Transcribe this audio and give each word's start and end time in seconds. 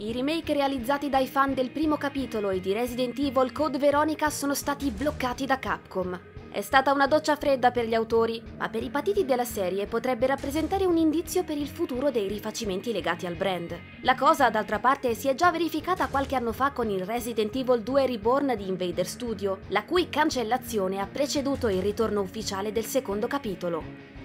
I 0.00 0.12
remake 0.12 0.52
realizzati 0.52 1.08
dai 1.08 1.26
fan 1.26 1.54
del 1.54 1.70
primo 1.70 1.96
capitolo 1.96 2.50
e 2.50 2.60
di 2.60 2.72
Resident 2.72 3.18
Evil 3.18 3.50
Code 3.50 3.78
Veronica 3.78 4.30
sono 4.30 4.54
stati 4.54 4.92
bloccati 4.92 5.44
da 5.44 5.58
Capcom. 5.58 6.20
È 6.52 6.60
stata 6.60 6.92
una 6.92 7.08
doccia 7.08 7.34
fredda 7.34 7.72
per 7.72 7.84
gli 7.84 7.94
autori, 7.94 8.40
ma 8.58 8.68
per 8.68 8.84
i 8.84 8.90
patiti 8.90 9.24
della 9.24 9.44
serie 9.44 9.86
potrebbe 9.86 10.28
rappresentare 10.28 10.84
un 10.84 10.96
indizio 10.96 11.42
per 11.42 11.58
il 11.58 11.66
futuro 11.66 12.12
dei 12.12 12.28
rifacimenti 12.28 12.92
legati 12.92 13.26
al 13.26 13.34
brand. 13.34 13.76
La 14.02 14.14
cosa, 14.14 14.50
d'altra 14.50 14.78
parte, 14.78 15.16
si 15.16 15.26
è 15.26 15.34
già 15.34 15.50
verificata 15.50 16.06
qualche 16.06 16.36
anno 16.36 16.52
fa 16.52 16.70
con 16.70 16.88
il 16.88 17.04
Resident 17.04 17.56
Evil 17.56 17.82
2 17.82 18.06
Reborn 18.06 18.54
di 18.56 18.68
Invader 18.68 19.06
Studio, 19.06 19.58
la 19.70 19.82
cui 19.82 20.08
cancellazione 20.08 21.00
ha 21.00 21.08
preceduto 21.10 21.66
il 21.66 21.82
ritorno 21.82 22.20
ufficiale 22.20 22.70
del 22.70 22.84
secondo 22.84 23.26
capitolo. 23.26 24.17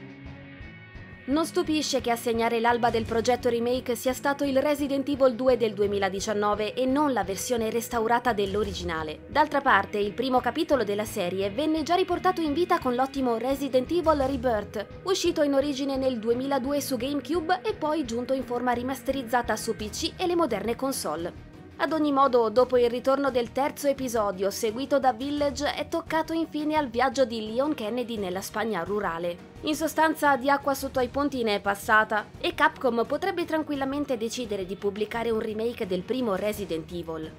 Non 1.26 1.46
stupisce 1.46 2.02
che 2.02 2.12
a 2.12 2.18
segnare 2.18 2.60
l'alba 2.60 2.90
del 2.90 3.06
progetto 3.06 3.48
remake 3.48 3.96
sia 3.96 4.12
stato 4.12 4.44
il 4.44 4.62
Resident 4.62 5.08
Evil 5.08 5.36
2 5.36 5.56
del 5.56 5.74
2019 5.74 6.74
e 6.74 6.86
non 6.86 7.14
la 7.14 7.24
versione 7.24 7.70
restaurata 7.70 8.34
dell'originale. 8.34 9.20
D'altra 9.30 9.62
parte, 9.62 9.98
il 10.00 10.12
primo 10.12 10.42
capitolo 10.42 10.84
della 10.84 11.06
serie 11.06 11.50
venne 11.50 11.84
già 11.84 11.96
riportato 11.96 12.42
in 12.42 12.52
vita 12.52 12.78
con 12.78 12.94
l'ottimo 12.94 13.38
Resident 13.38 13.90
Evil 13.90 14.20
Rebirth, 14.20 14.86
uscito 15.04 15.44
in 15.44 15.54
origine 15.54 15.96
nel 15.96 16.20
2002 16.20 16.82
su 16.82 16.98
GameCube 16.98 17.62
e 17.64 17.74
poi 17.74 18.04
giunto 18.04 18.34
in 18.34 18.44
forma 18.44 18.74
rimasterizzata 18.74 19.56
su 19.56 19.78
PC 19.78 20.16
e 20.18 20.28
le 20.28 20.36
moderne 20.36 20.76
console. 20.76 21.53
Ad 21.84 21.92
ogni 21.92 22.14
modo, 22.14 22.48
dopo 22.48 22.78
il 22.78 22.90
ritorno 22.90 23.30
del 23.30 23.52
terzo 23.52 23.90
episodio, 23.90 24.50
seguito 24.52 25.00
da 25.00 25.12
Village, 25.12 25.74
è 25.74 25.90
toccato 25.90 26.32
infine 26.32 26.78
al 26.78 26.88
viaggio 26.88 27.26
di 27.26 27.46
Leon 27.46 27.74
Kennedy 27.74 28.16
nella 28.16 28.40
Spagna 28.40 28.84
rurale. 28.84 29.36
In 29.64 29.76
sostanza, 29.76 30.38
di 30.38 30.50
acqua 30.50 30.76
sotto 30.76 31.00
ai 31.00 31.10
ponti 31.10 31.44
ne 31.44 31.56
è 31.56 31.60
passata, 31.60 32.28
e 32.40 32.54
Capcom 32.54 33.06
potrebbe 33.06 33.44
tranquillamente 33.44 34.16
decidere 34.16 34.66
di 34.66 34.78
pubblicare 34.78 35.30
un 35.30 35.42
remake 35.42 35.86
del 35.86 36.04
primo 36.04 36.36
Resident 36.36 36.90
Evil. 36.90 37.30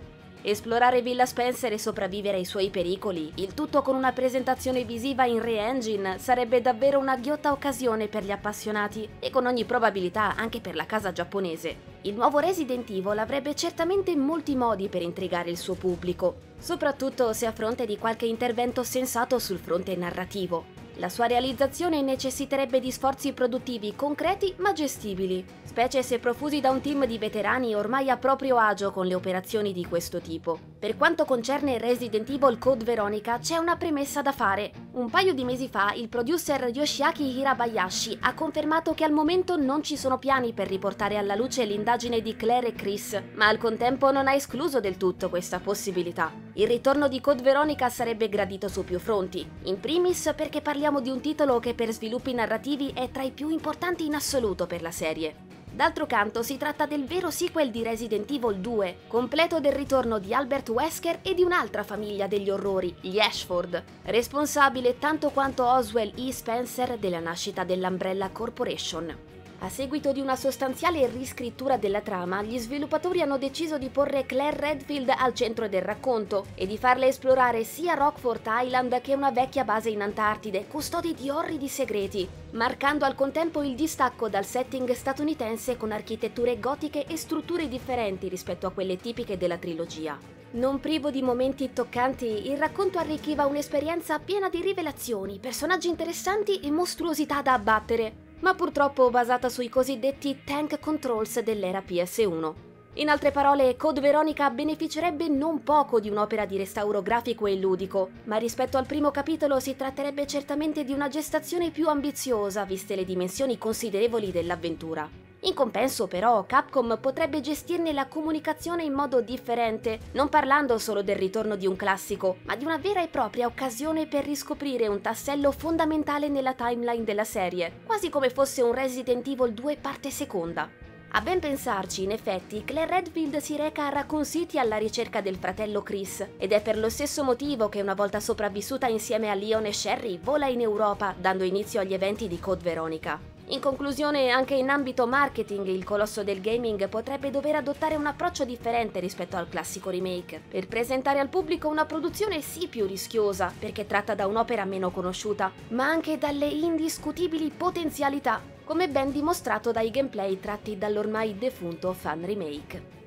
Esplorare 0.47 1.01
Villa 1.01 1.25
Spencer 1.25 1.73
e 1.73 1.79
sopravvivere 1.79 2.37
ai 2.37 2.45
suoi 2.45 2.69
pericoli, 2.69 3.33
il 3.37 3.55
tutto 3.55 3.81
con 3.81 3.97
una 3.97 4.13
presentazione 4.13 4.85
visiva 4.85 5.25
in 5.25 5.41
re-engine, 5.41 6.19
sarebbe 6.19 6.61
davvero 6.61 6.99
una 6.99 7.17
ghiotta 7.17 7.51
occasione 7.51 8.09
per 8.09 8.25
gli 8.25 8.31
appassionati 8.31 9.09
e 9.21 9.31
con 9.31 9.47
ogni 9.47 9.65
probabilità 9.65 10.35
anche 10.37 10.61
per 10.61 10.75
la 10.75 10.85
casa 10.85 11.13
giapponese. 11.13 11.93
Il 12.03 12.13
nuovo 12.13 12.41
Resident 12.41 12.91
Evil 12.91 13.19
avrebbe 13.19 13.55
certamente 13.55 14.15
molti 14.15 14.55
modi 14.55 14.89
per 14.89 15.01
intrigare 15.01 15.49
il 15.49 15.57
suo 15.57 15.77
pubblico, 15.77 16.35
soprattutto 16.59 17.33
se 17.33 17.47
a 17.47 17.53
fronte 17.53 17.87
di 17.87 17.97
qualche 17.97 18.27
intervento 18.27 18.83
sensato 18.83 19.39
sul 19.39 19.59
fronte 19.59 19.97
narrativo. 19.97 20.74
La 20.99 21.09
sua 21.09 21.27
realizzazione 21.27 22.03
necessiterebbe 22.03 22.79
di 22.79 22.93
sforzi 22.93 23.33
produttivi 23.33 23.95
concreti 23.97 24.55
ma 24.59 24.73
gestibili, 24.73 25.45
specie 25.65 26.03
se 26.05 26.21
profusi 26.21 26.61
da 26.61 26.71
un 26.71 26.81
team 26.81 27.05
di 27.07 27.19
veterani 27.19 27.75
ormai 27.75 28.11
a 28.11 28.17
proprio 28.17 28.59
agio 28.59 28.93
con 28.93 29.07
le 29.07 29.15
operazioni 29.15 29.73
di 29.73 29.85
questo 29.87 30.21
tipo. 30.21 30.59
Per 30.79 30.97
quanto 30.97 31.25
concerne 31.25 31.79
Resident 31.79 32.29
Evil 32.31 32.59
Code 32.59 32.85
Veronica 32.85 33.39
c'è 33.39 33.57
una 33.57 33.77
premessa 33.77 34.23
da 34.23 34.33
fare. 34.33 34.84
Un 34.95 35.11
paio 35.11 35.35
di 35.35 35.43
mesi 35.43 35.67
fa 35.67 35.93
il 35.93 36.09
producer 36.09 36.71
Yoshiaki 36.73 37.37
Hirabayashi 37.37 38.19
ha 38.21 38.33
confermato 38.33 38.95
che 38.95 39.03
al 39.03 39.11
momento 39.11 39.57
non 39.57 39.83
ci 39.83 39.97
sono 39.97 40.19
piani 40.19 40.53
per 40.53 40.69
riportare 40.69 41.17
alla 41.17 41.35
luce 41.35 41.65
l'indagine 41.65 42.23
di 42.23 42.37
Claire 42.37 42.69
e 42.69 42.75
Chris, 42.75 43.21
ma 43.35 43.49
al 43.49 43.59
contempo 43.59 44.13
non 44.13 44.29
ha 44.29 44.35
escluso 44.35 44.79
del 44.79 44.97
tutto 44.97 45.31
questa 45.31 45.59
possibilità. 45.59 46.31
Il 46.53 46.69
ritorno 46.69 47.09
di 47.09 47.21
Code 47.21 47.43
Veronica 47.43 47.89
sarebbe 47.89 48.29
gradito 48.29 48.69
su 48.69 48.85
più 48.85 49.01
fronti, 49.01 49.45
in 49.65 49.81
primis 49.81 50.33
perché 50.37 50.61
parliamo 50.61 51.01
di 51.01 51.11
un 51.11 51.21
titolo 51.21 51.59
che 51.59 51.75
per 51.75 51.91
sviluppi 51.91 52.33
narrativi 52.33 52.93
è 52.95 53.11
tra 53.11 53.25
i 53.25 53.33
più 53.33 53.49
importanti 53.49 54.07
in 54.07 54.15
assoluto 54.15 54.69
per 54.69 54.81
la 54.81 54.93
serie. 54.93 55.54
D'altro 55.75 56.07
canto 56.07 56.45
si 56.45 56.57
tratta 56.57 56.87
del 56.87 57.05
vero 57.05 57.33
sequel 57.33 57.73
di 57.73 57.83
Resident 57.83 58.31
Evil 58.31 58.59
2, 58.59 58.99
completo 59.09 59.59
del 59.59 59.73
ritorno 59.73 60.21
di 60.21 60.33
Albert 60.33 60.69
Wesker 60.69 61.19
e 61.21 61.35
di 61.35 61.43
un'altra 61.43 61.83
famiglia 61.83 62.29
degli 62.29 62.49
orrori, 62.49 62.95
gli 63.01 63.19
Ashford, 63.19 63.83
responsabile 64.05 65.01
tanto 65.01 65.31
quanto 65.31 65.67
Oswell 65.67 66.13
E. 66.15 66.33
Spencer 66.33 66.97
della 66.97 67.19
nascita 67.19 67.65
dell'Umbrella 67.65 68.29
Corporation. 68.31 69.34
A 69.65 69.71
seguito 69.71 70.13
di 70.13 70.21
una 70.21 70.37
sostanziale 70.37 71.07
riscrittura 71.07 71.79
della 71.79 72.03
trama, 72.03 72.43
gli 72.43 72.59
sviluppatori 72.59 73.23
hanno 73.23 73.39
deciso 73.39 73.79
di 73.79 73.89
porre 73.89 74.27
Claire 74.27 74.59
Redfield 74.59 75.09
al 75.17 75.33
centro 75.33 75.69
del 75.69 75.81
racconto 75.81 76.49
e 76.55 76.67
di 76.67 76.77
farle 76.77 77.07
esplorare 77.07 77.65
sia 77.65 77.95
Rockford 77.95 78.47
Island 78.47 79.01
che 79.01 79.15
una 79.15 79.31
vecchia 79.31 79.65
base 79.65 79.89
in 79.89 80.03
Antartide, 80.03 80.67
custodi 80.67 81.15
di 81.15 81.31
orridi 81.31 81.69
segreti, 81.69 82.29
marcando 82.51 83.07
al 83.07 83.15
contempo 83.15 83.63
il 83.63 83.75
distacco 83.75 84.29
dal 84.29 84.45
setting 84.45 84.91
statunitense 84.93 85.79
con 85.79 85.93
architetture 85.93 86.61
gotiche 86.61 87.07
e 87.07 87.17
strutture 87.17 87.67
differenti 87.67 88.29
rispetto 88.29 88.67
a 88.67 88.71
quelle 88.71 88.99
tipiche 88.99 89.39
della 89.39 89.57
trilogia. 89.57 90.19
Non 90.51 90.79
privo 90.79 91.11
di 91.11 91.23
momenti 91.23 91.73
toccanti, 91.73 92.51
il 92.51 92.59
racconto 92.59 92.99
arricchiva 92.99 93.47
un'esperienza 93.47 94.19
piena 94.19 94.51
di 94.51 94.61
rivelazioni, 94.61 95.39
personaggi 95.39 95.89
interessanti 95.89 96.61
e 96.61 96.71
mostruosità 96.71 97.41
da 97.41 97.55
abbattere, 97.55 98.24
ma 98.45 98.55
purtroppo 98.55 99.09
basata 99.09 99.49
sui 99.49 99.71
cosiddetti 99.71 100.43
tank 100.45 100.79
controls 100.79 101.41
dell'era 101.41 101.83
PS1. 101.85 102.53
In 102.97 103.09
altre 103.09 103.31
parole, 103.31 103.75
Code 103.77 104.03
Veronica 104.03 104.51
beneficerebbe 104.51 105.29
non 105.29 105.63
poco 105.63 105.99
di 105.99 106.11
un'opera 106.11 106.45
di 106.45 106.59
restauro 106.59 107.01
grafico 107.01 107.47
e 107.47 107.57
ludico, 107.57 108.11
ma 108.25 108.37
rispetto 108.37 108.77
al 108.77 108.85
primo 108.85 109.11
capitolo 109.11 109.59
si 109.61 109.75
tratterebbe 109.75 110.27
certamente 110.27 110.85
di 110.85 110.93
una 110.93 111.09
gestazione 111.09 111.71
più 111.71 111.89
ambiziosa, 111.89 112.67
viste 112.67 112.95
le 112.95 113.07
dimensioni 113.07 113.57
considerevoli 113.57 114.31
dell'avventura. 114.31 115.24
In 115.47 115.53
compenso, 115.53 116.07
però, 116.07 116.47
Capcom 116.47 116.97
potrebbe 116.99 117.43
gestirne 117.43 117.93
la 117.93 118.07
comunicazione 118.07 118.83
in 118.83 118.95
modo 118.95 119.21
differente, 119.21 119.99
non 120.13 120.31
parlando 120.31 120.79
solo 120.79 121.03
del 121.03 121.17
ritorno 121.17 121.57
di 121.57 121.67
un 121.67 121.77
classico, 121.77 122.39
ma 122.45 122.57
di 122.57 122.65
una 122.65 122.79
vera 122.79 123.03
e 123.03 123.09
propria 123.09 123.47
occasione 123.47 124.07
per 124.07 124.25
riscoprire 124.25 124.89
un 124.89 125.03
tassello 125.03 125.53
fondamentale 125.53 126.29
nella 126.29 126.55
timeline 126.55 127.05
della 127.05 127.25
serie, 127.25 127.81
quasi 127.85 128.09
come 128.09 128.31
fosse 128.31 128.63
un 128.63 128.73
Resident 128.73 129.29
Evil 129.29 129.53
2 129.53 129.77
parte 129.77 130.11
seconda. 130.11 130.67
A 131.11 131.21
ben 131.21 131.41
pensarci, 131.41 132.05
in 132.05 132.13
effetti, 132.13 132.65
Claire 132.65 132.95
Redfield 132.95 133.37
si 133.37 133.57
reca 133.57 133.85
a 133.85 133.91
Raccoon 133.91 134.25
City 134.25 134.59
alla 134.59 134.79
ricerca 134.79 135.21
del 135.21 135.37
fratello 135.37 135.83
Chris, 135.83 136.27
ed 136.39 136.53
è 136.53 136.63
per 136.63 136.79
lo 136.79 136.89
stesso 136.89 137.23
motivo 137.23 137.69
che 137.69 137.83
una 137.83 137.95
volta 137.95 138.19
sopravvissuta 138.19 138.87
insieme 138.87 139.29
a 139.29 139.35
Leon 139.35 139.67
e 139.67 139.75
Sherry 139.75 140.19
vola 140.19 140.47
in 140.47 140.63
Europa, 140.63 141.15
dando 141.17 141.45
inizio 141.45 141.81
agli 141.81 141.93
eventi 141.93 142.29
di 142.29 142.41
Code 142.41 142.63
Veronica. 142.63 143.33
In 143.49 143.61
conclusione, 143.61 144.31
anche 144.31 144.55
in 144.55 144.71
ambito 144.71 145.07
marketing, 145.07 145.67
il 145.67 145.85
colosso 145.85 146.25
del 146.25 146.41
gaming 146.41 146.89
potrebbe 146.89 147.31
dover 147.31 147.57
adottare 147.57 147.95
un 147.95 148.07
approccio 148.07 148.47
differente 148.47 149.01
rispetto 149.01 149.37
al 149.37 149.51
classico 149.51 149.91
remake, 149.91 150.41
per 150.49 150.67
presentare 150.67 151.19
al 151.19 151.29
pubblico 151.29 151.69
una 151.69 151.85
produzione 151.85 152.41
sì 152.41 152.69
più 152.69 152.87
rischiosa, 152.87 153.53
perché 153.59 153.87
tratta 153.87 154.15
da 154.15 154.27
un'opera 154.27 154.65
meno 154.65 154.91
conosciuta, 154.91 155.53
ma 155.69 155.85
anche 155.85 156.17
dalle 156.17 156.47
indiscutibili 156.47 157.53
potenzialità, 157.55 158.41
come 158.65 158.89
ben 158.89 159.13
dimostrato 159.13 159.73
dai 159.73 159.91
gameplay 159.91 160.41
tratti 160.41 160.79
dall'ormai 160.79 161.37
defunto 161.37 161.93
fan 161.93 162.25
remake. 162.25 163.04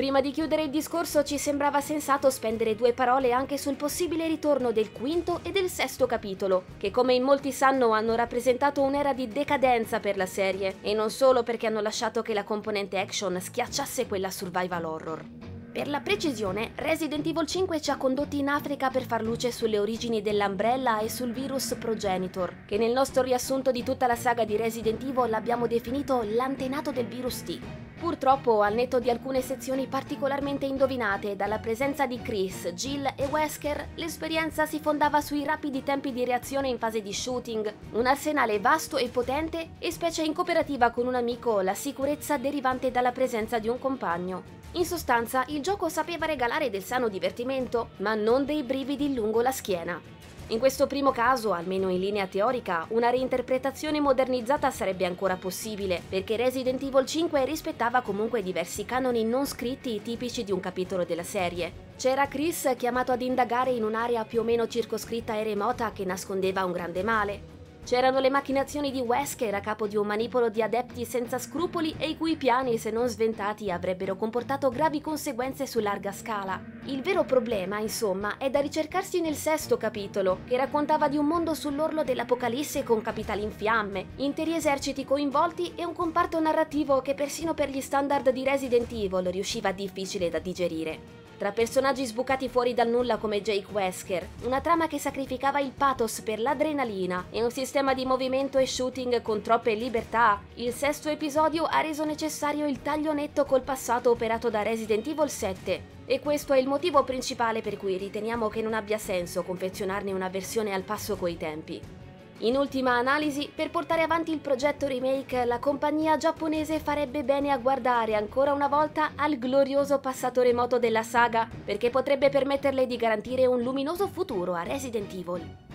Prima 0.00 0.22
di 0.22 0.30
chiudere 0.30 0.62
il 0.62 0.70
discorso 0.70 1.22
ci 1.24 1.36
sembrava 1.36 1.82
sensato 1.82 2.30
spendere 2.30 2.74
due 2.74 2.94
parole 2.94 3.32
anche 3.32 3.58
sul 3.58 3.74
possibile 3.74 4.26
ritorno 4.26 4.72
del 4.72 4.92
quinto 4.92 5.40
e 5.42 5.50
del 5.50 5.68
sesto 5.68 6.06
capitolo, 6.06 6.64
che 6.78 6.90
come 6.90 7.12
in 7.12 7.22
molti 7.22 7.52
sanno 7.52 7.90
hanno 7.90 8.14
rappresentato 8.14 8.80
un'era 8.80 9.12
di 9.12 9.28
decadenza 9.28 10.00
per 10.00 10.16
la 10.16 10.24
serie, 10.24 10.76
e 10.80 10.94
non 10.94 11.10
solo 11.10 11.42
perché 11.42 11.66
hanno 11.66 11.82
lasciato 11.82 12.22
che 12.22 12.32
la 12.32 12.44
componente 12.44 12.98
action 12.98 13.38
schiacciasse 13.38 14.06
quella 14.06 14.30
survival 14.30 14.86
horror. 14.86 15.22
Per 15.70 15.86
la 15.86 16.00
precisione, 16.00 16.72
Resident 16.76 17.26
Evil 17.26 17.46
5 17.46 17.78
ci 17.82 17.90
ha 17.90 17.98
condotti 17.98 18.38
in 18.38 18.48
Africa 18.48 18.88
per 18.88 19.04
far 19.04 19.22
luce 19.22 19.52
sulle 19.52 19.78
origini 19.78 20.22
dell'Umbrella 20.22 21.00
e 21.00 21.10
sul 21.10 21.34
virus 21.34 21.76
Progenitor, 21.78 22.64
che 22.64 22.78
nel 22.78 22.92
nostro 22.92 23.20
riassunto 23.20 23.70
di 23.70 23.82
tutta 23.82 24.06
la 24.06 24.16
saga 24.16 24.46
di 24.46 24.56
Resident 24.56 25.02
Evil 25.02 25.34
abbiamo 25.34 25.66
definito 25.66 26.22
l'antenato 26.22 26.90
del 26.90 27.04
virus 27.04 27.42
T. 27.42 27.60
Purtroppo, 28.00 28.62
al 28.62 28.72
netto 28.72 28.98
di 28.98 29.10
alcune 29.10 29.42
sezioni 29.42 29.86
particolarmente 29.86 30.64
indovinate 30.64 31.36
dalla 31.36 31.58
presenza 31.58 32.06
di 32.06 32.18
Chris, 32.22 32.72
Jill 32.72 33.06
e 33.14 33.26
Wesker, 33.26 33.88
l'esperienza 33.96 34.64
si 34.64 34.80
fondava 34.80 35.20
sui 35.20 35.44
rapidi 35.44 35.82
tempi 35.82 36.10
di 36.10 36.24
reazione 36.24 36.68
in 36.68 36.78
fase 36.78 37.02
di 37.02 37.12
shooting, 37.12 37.70
un 37.92 38.06
arsenale 38.06 38.58
vasto 38.58 38.96
e 38.96 39.08
potente 39.08 39.72
e 39.78 39.92
specie 39.92 40.22
in 40.22 40.32
cooperativa 40.32 40.90
con 40.92 41.08
un 41.08 41.14
amico 41.14 41.60
la 41.60 41.74
sicurezza 41.74 42.38
derivante 42.38 42.90
dalla 42.90 43.12
presenza 43.12 43.58
di 43.58 43.68
un 43.68 43.78
compagno. 43.78 44.44
In 44.72 44.86
sostanza, 44.86 45.44
il 45.48 45.60
gioco 45.60 45.90
sapeva 45.90 46.24
regalare 46.24 46.70
del 46.70 46.82
sano 46.82 47.08
divertimento, 47.08 47.90
ma 47.98 48.14
non 48.14 48.46
dei 48.46 48.62
brividi 48.62 49.12
lungo 49.12 49.42
la 49.42 49.52
schiena. 49.52 50.00
In 50.50 50.58
questo 50.58 50.88
primo 50.88 51.12
caso, 51.12 51.52
almeno 51.52 51.90
in 51.90 52.00
linea 52.00 52.26
teorica, 52.26 52.84
una 52.88 53.08
reinterpretazione 53.08 54.00
modernizzata 54.00 54.68
sarebbe 54.72 55.04
ancora 55.04 55.36
possibile, 55.36 56.02
perché 56.08 56.34
Resident 56.34 56.82
Evil 56.82 57.06
5 57.06 57.44
rispettava 57.44 58.00
comunque 58.00 58.42
diversi 58.42 58.84
canoni 58.84 59.22
non 59.22 59.46
scritti 59.46 60.02
tipici 60.02 60.42
di 60.42 60.50
un 60.50 60.58
capitolo 60.58 61.04
della 61.04 61.22
serie. 61.22 61.88
C'era 61.96 62.26
Chris 62.26 62.68
chiamato 62.76 63.12
ad 63.12 63.22
indagare 63.22 63.70
in 63.70 63.84
un'area 63.84 64.24
più 64.24 64.40
o 64.40 64.42
meno 64.42 64.66
circoscritta 64.66 65.36
e 65.36 65.44
remota 65.44 65.92
che 65.92 66.04
nascondeva 66.04 66.64
un 66.64 66.72
grande 66.72 67.04
male. 67.04 67.59
C'erano 67.84 68.20
le 68.20 68.30
macchinazioni 68.30 68.92
di 68.92 69.00
Wesker 69.00 69.54
a 69.54 69.60
capo 69.60 69.88
di 69.88 69.96
un 69.96 70.06
manipolo 70.06 70.48
di 70.48 70.62
adepti 70.62 71.04
senza 71.04 71.38
scrupoli 71.38 71.94
e 71.98 72.10
i 72.10 72.16
cui 72.16 72.36
piani, 72.36 72.78
se 72.78 72.90
non 72.90 73.08
sventati, 73.08 73.70
avrebbero 73.70 74.16
comportato 74.16 74.68
gravi 74.68 75.00
conseguenze 75.00 75.66
su 75.66 75.80
larga 75.80 76.12
scala. 76.12 76.62
Il 76.84 77.02
vero 77.02 77.24
problema, 77.24 77.78
insomma, 77.78 78.36
è 78.36 78.48
da 78.48 78.60
ricercarsi 78.60 79.20
nel 79.20 79.34
sesto 79.34 79.76
capitolo, 79.76 80.40
che 80.46 80.56
raccontava 80.56 81.08
di 81.08 81.16
un 81.16 81.26
mondo 81.26 81.54
sull'orlo 81.54 82.04
dell'apocalisse 82.04 82.84
con 82.84 83.02
capitali 83.02 83.42
in 83.42 83.50
fiamme, 83.50 84.10
interi 84.16 84.54
eserciti 84.54 85.04
coinvolti 85.04 85.72
e 85.74 85.84
un 85.84 85.94
comparto 85.94 86.38
narrativo 86.38 87.00
che 87.00 87.14
persino 87.14 87.54
per 87.54 87.70
gli 87.70 87.80
standard 87.80 88.30
di 88.30 88.44
Resident 88.44 88.92
Evil 88.92 89.30
riusciva 89.30 89.72
difficile 89.72 90.28
da 90.28 90.38
digerire. 90.38 91.19
Tra 91.40 91.52
personaggi 91.52 92.04
sbucati 92.04 92.50
fuori 92.50 92.74
dal 92.74 92.90
nulla 92.90 93.16
come 93.16 93.40
Jake 93.40 93.72
Wesker, 93.72 94.28
una 94.42 94.60
trama 94.60 94.86
che 94.86 94.98
sacrificava 94.98 95.58
il 95.58 95.72
pathos 95.74 96.20
per 96.20 96.38
l'adrenalina 96.38 97.28
e 97.30 97.42
un 97.42 97.50
sistema 97.50 97.94
di 97.94 98.04
movimento 98.04 98.58
e 98.58 98.66
shooting 98.66 99.22
con 99.22 99.40
troppe 99.40 99.72
libertà, 99.72 100.42
il 100.56 100.74
sesto 100.74 101.08
episodio 101.08 101.64
ha 101.64 101.80
reso 101.80 102.04
necessario 102.04 102.66
il 102.66 102.82
taglio 102.82 103.14
netto 103.14 103.46
col 103.46 103.62
passato 103.62 104.10
operato 104.10 104.50
da 104.50 104.60
Resident 104.60 105.06
Evil 105.06 105.30
7. 105.30 105.82
E 106.04 106.20
questo 106.20 106.52
è 106.52 106.58
il 106.58 106.68
motivo 106.68 107.04
principale 107.04 107.62
per 107.62 107.78
cui 107.78 107.96
riteniamo 107.96 108.48
che 108.48 108.60
non 108.60 108.74
abbia 108.74 108.98
senso 108.98 109.42
confezionarne 109.42 110.12
una 110.12 110.28
versione 110.28 110.74
al 110.74 110.82
passo 110.82 111.16
coi 111.16 111.38
tempi. 111.38 111.99
In 112.42 112.56
ultima 112.56 112.96
analisi, 112.96 113.50
per 113.54 113.68
portare 113.68 114.00
avanti 114.00 114.32
il 114.32 114.38
progetto 114.38 114.86
remake, 114.86 115.44
la 115.44 115.58
compagnia 115.58 116.16
giapponese 116.16 116.78
farebbe 116.78 117.22
bene 117.22 117.50
a 117.50 117.58
guardare 117.58 118.14
ancora 118.14 118.54
una 118.54 118.66
volta 118.66 119.10
al 119.14 119.38
glorioso 119.38 119.98
passato 119.98 120.40
remoto 120.40 120.78
della 120.78 121.02
saga, 121.02 121.46
perché 121.62 121.90
potrebbe 121.90 122.30
permetterle 122.30 122.86
di 122.86 122.96
garantire 122.96 123.44
un 123.44 123.60
luminoso 123.60 124.08
futuro 124.08 124.54
a 124.54 124.62
Resident 124.62 125.12
Evil. 125.12 125.69